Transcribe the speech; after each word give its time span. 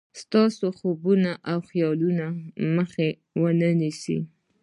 ستاسې 0.21 0.57
د 0.63 0.65
خوبونو 0.77 1.31
او 1.51 1.57
خيالونو 1.69 2.25
مخه 2.75 3.07
و 3.39 3.43
نه 3.59 3.69
نيسي. 3.79 4.17